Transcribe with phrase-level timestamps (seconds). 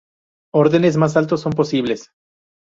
[0.55, 2.09] Órdenes más altos son posibles.